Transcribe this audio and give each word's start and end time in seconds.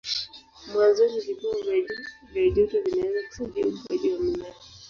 Mwanzoni 0.73 1.19
vipimo 1.19 1.53
vya 1.61 1.75
juu 1.75 2.05
vya 2.33 2.49
joto 2.49 2.81
vinaweza 2.81 3.27
kusaidia 3.27 3.65
ukuaji 3.67 4.13
wa 4.13 4.19
mimea. 4.19 4.53